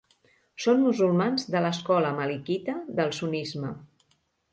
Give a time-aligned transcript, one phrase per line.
[0.63, 3.71] Són musulmans de l'escola malikita del sunnisme.